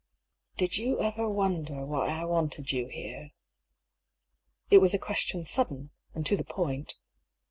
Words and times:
"Did 0.57 0.77
you 0.77 0.99
ever 0.99 1.29
wonder 1.29 1.85
why 1.85 2.07
I 2.07 2.25
wanted 2.25 2.71
you 2.71 2.87
here?" 2.87 3.33
It 4.71 4.79
was 4.79 4.95
a 4.95 4.97
question, 4.97 5.45
sudden, 5.45 5.91
and 6.15 6.25
to 6.25 6.35
the 6.35 6.43
point. 6.43 6.95